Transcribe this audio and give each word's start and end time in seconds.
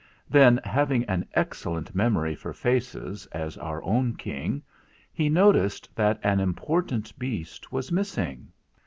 Then, 0.27 0.59
having 0.63 1.03
an 1.03 1.27
excellent 1.35 1.93
memory 1.93 2.33
for 2.33 2.53
faces 2.53 3.27
as 3.27 3.55
our 3.59 3.83
own 3.83 4.15
King, 4.15 4.63
he 5.13 5.29
noticed 5.29 5.95
that 5.95 6.19
an 6.23 6.39
important 6.39 7.19
beast 7.19 7.71
was 7.71 7.91
missing. 7.91 8.51